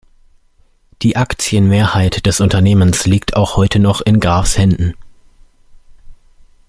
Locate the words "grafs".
4.19-4.57